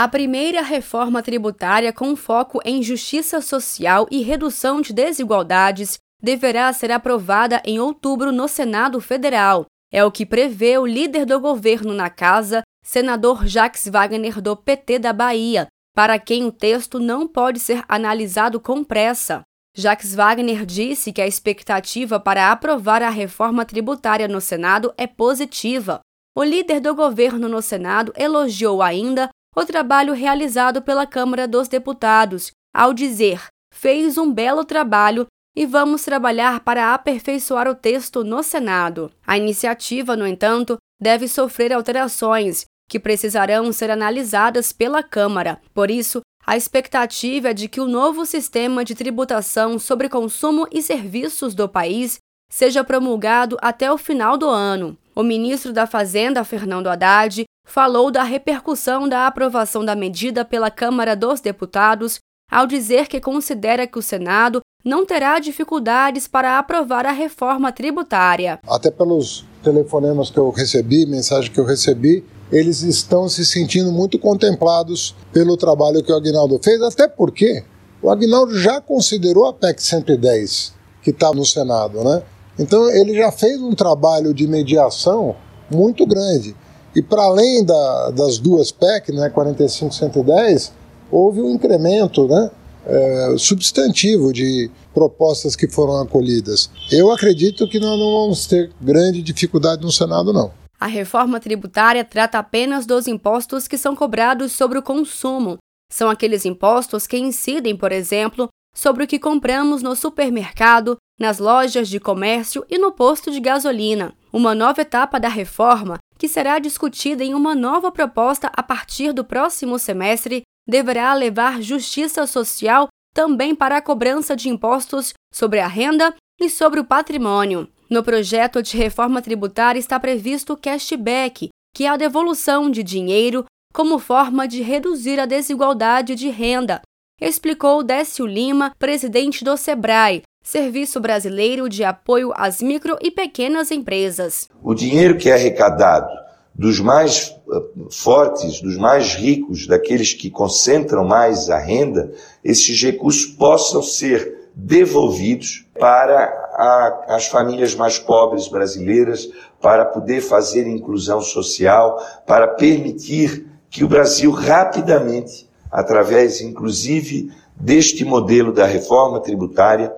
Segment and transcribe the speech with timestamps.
[0.00, 6.90] A primeira reforma tributária com foco em justiça social e redução de desigualdades deverá ser
[6.90, 9.66] aprovada em outubro no Senado Federal.
[9.92, 15.00] É o que prevê o líder do governo na casa, senador Jacques Wagner do PT
[15.00, 19.42] da Bahia, para quem o texto não pode ser analisado com pressa.
[19.76, 26.00] Jacques Wagner disse que a expectativa para aprovar a reforma tributária no Senado é positiva.
[26.34, 32.52] O líder do governo no Senado elogiou ainda o trabalho realizado pela Câmara dos Deputados,
[32.74, 33.42] ao dizer:
[33.72, 35.26] fez um belo trabalho
[35.56, 39.10] e vamos trabalhar para aperfeiçoar o texto no Senado.
[39.26, 45.60] A iniciativa, no entanto, deve sofrer alterações que precisarão ser analisadas pela Câmara.
[45.72, 50.82] Por isso, a expectativa é de que o novo sistema de tributação sobre consumo e
[50.82, 52.18] serviços do país
[52.50, 54.98] seja promulgado até o final do ano.
[55.14, 61.14] O ministro da Fazenda, Fernando Haddad, falou da repercussão da aprovação da medida pela Câmara
[61.14, 62.18] dos Deputados
[62.50, 68.58] ao dizer que considera que o Senado não terá dificuldades para aprovar a reforma tributária.
[68.66, 74.18] Até pelos telefonemas que eu recebi, mensagem que eu recebi, eles estão se sentindo muito
[74.18, 77.62] contemplados pelo trabalho que o Agnaldo fez, até porque
[78.02, 82.22] o Agnaldo já considerou a PEC 110, que está no Senado, né?
[82.58, 85.36] Então ele já fez um trabalho de mediação
[85.70, 86.56] muito grande.
[86.94, 90.72] E para além da, das duas PEC, né, 45 e 110,
[91.10, 92.50] houve um incremento né,
[92.86, 96.70] é, substantivo de propostas que foram acolhidas.
[96.90, 100.52] Eu acredito que nós não vamos ter grande dificuldade no Senado, não.
[100.80, 105.58] A reforma tributária trata apenas dos impostos que são cobrados sobre o consumo.
[105.92, 111.88] São aqueles impostos que incidem, por exemplo, sobre o que compramos no supermercado, nas lojas
[111.88, 114.14] de comércio e no posto de gasolina.
[114.32, 119.24] Uma nova etapa da reforma, que será discutida em uma nova proposta a partir do
[119.24, 126.14] próximo semestre, deverá levar justiça social também para a cobrança de impostos sobre a renda
[126.38, 127.66] e sobre o patrimônio.
[127.88, 133.46] No projeto de reforma tributária está previsto o cashback, que é a devolução de dinheiro
[133.72, 136.82] como forma de reduzir a desigualdade de renda,
[137.18, 144.48] explicou Décio Lima, presidente do SEBRAE, Serviço Brasileiro de Apoio às Micro e Pequenas Empresas.
[144.62, 146.08] O dinheiro que é arrecadado
[146.54, 152.12] dos mais eh, fortes, dos mais ricos, daqueles que concentram mais a renda,
[152.42, 156.24] esses recursos possam ser devolvidos para
[156.54, 159.30] a, as famílias mais pobres brasileiras,
[159.60, 168.52] para poder fazer inclusão social, para permitir que o Brasil rapidamente, através inclusive deste modelo
[168.52, 169.94] da reforma tributária,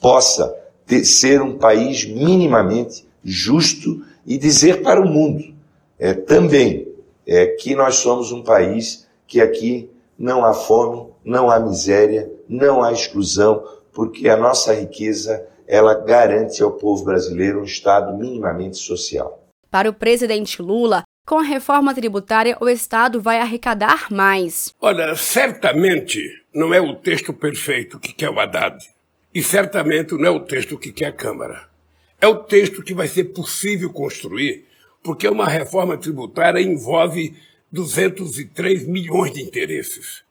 [0.00, 0.54] possa
[0.86, 5.54] ter, ser um país minimamente justo e dizer para o mundo
[5.98, 6.88] é, também
[7.26, 12.82] é, que nós somos um país que aqui não há fome, não há miséria, não
[12.82, 19.42] há exclusão, porque a nossa riqueza ela garante ao povo brasileiro um Estado minimamente social.
[19.70, 24.72] Para o presidente Lula, com a reforma tributária, o Estado vai arrecadar mais.
[24.80, 26.22] Olha, certamente
[26.54, 28.78] não é o texto perfeito que quer o Haddad.
[29.36, 31.68] E certamente não é o texto que quer a Câmara.
[32.18, 34.64] É o texto que vai ser possível construir,
[35.02, 37.36] porque uma reforma tributária envolve
[37.70, 40.24] 203 milhões de interesses.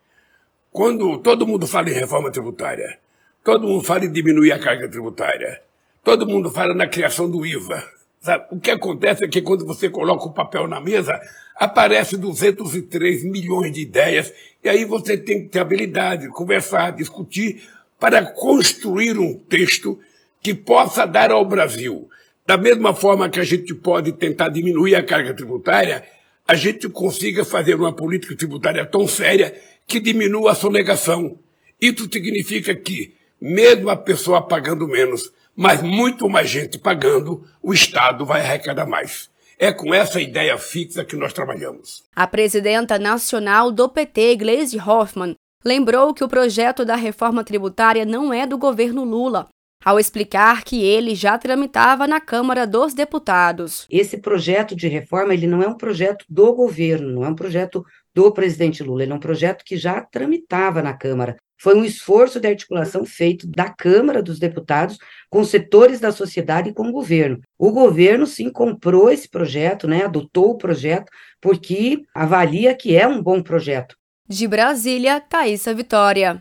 [0.72, 2.98] Quando todo mundo fala em reforma tributária,
[3.46, 5.62] Todo mundo fala em diminuir a carga tributária.
[6.04, 7.88] Todo mundo fala na criação do IVA.
[8.20, 8.48] Sabe?
[8.50, 11.22] O que acontece é que quando você coloca o papel na mesa,
[11.56, 14.34] aparece 203 milhões de ideias,
[14.64, 17.62] e aí você tem que ter habilidade, conversar, discutir,
[18.00, 20.00] para construir um texto
[20.42, 22.10] que possa dar ao Brasil,
[22.46, 26.04] da mesma forma que a gente pode tentar diminuir a carga tributária,
[26.48, 31.40] a gente consiga fazer uma política tributária tão séria que diminua a sonegação.
[31.82, 38.26] Isso significa que mesmo a pessoa pagando menos, mas muito mais gente pagando, o Estado
[38.26, 39.30] vai arrecadar mais.
[39.58, 42.04] É com essa ideia fixa que nós trabalhamos.
[42.16, 48.32] A presidenta nacional do PT, Gleisi Hoffmann, lembrou que o projeto da reforma tributária não
[48.32, 49.48] é do governo Lula,
[49.84, 53.88] ao explicar que ele já tramitava na Câmara dos Deputados.
[53.90, 57.84] Esse projeto de reforma ele não é um projeto do governo, não é um projeto
[58.14, 61.36] do presidente Lula, ele é um projeto que já tramitava na Câmara.
[61.58, 64.98] Foi um esforço de articulação feito da Câmara dos Deputados
[65.30, 67.40] com setores da sociedade e com o governo.
[67.58, 71.10] O governo, sim, comprou esse projeto, né, adotou o projeto,
[71.42, 73.96] porque avalia que é um bom projeto.
[74.28, 76.34] De Brasília, Thaisa Vitória.